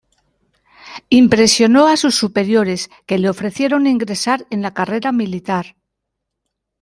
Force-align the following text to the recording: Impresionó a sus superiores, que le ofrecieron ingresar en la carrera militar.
Impresionó 1.21 1.85
a 1.85 1.95
sus 1.95 2.15
superiores, 2.15 2.89
que 3.05 3.19
le 3.19 3.29
ofrecieron 3.29 3.85
ingresar 3.85 4.47
en 4.49 4.63
la 4.63 4.73
carrera 4.73 5.11
militar. 5.11 5.75